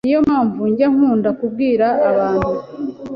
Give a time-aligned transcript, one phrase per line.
[0.05, 2.49] Niyo mpamvu njya nkunda kubwira abantu